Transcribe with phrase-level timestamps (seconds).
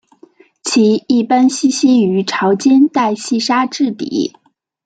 [0.63, 4.33] 其一般栖息于潮间带细砂质底。